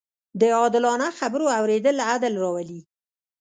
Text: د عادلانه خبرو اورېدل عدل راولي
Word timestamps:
د 0.39 0.41
عادلانه 0.57 1.07
خبرو 1.19 1.45
اورېدل 1.59 1.97
عدل 2.09 2.33
راولي 2.43 2.79